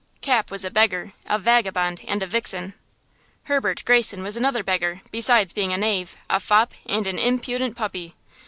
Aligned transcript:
Cap 0.21 0.49
was 0.49 0.65
a 0.65 0.71
beggar, 0.71 1.13
a 1.27 1.37
vagabond 1.37 2.01
and 2.07 2.23
a 2.23 2.25
vixen. 2.25 2.73
Herbert 3.43 3.83
Greyson 3.85 4.23
was 4.23 4.35
another 4.35 4.63
beggar, 4.63 5.01
besides 5.11 5.53
being 5.53 5.73
a 5.73 5.77
knave, 5.77 6.17
a 6.27 6.39
fop 6.39 6.73
and 6.87 7.05
an 7.05 7.19
impudent 7.19 7.75
puppy. 7.77 8.15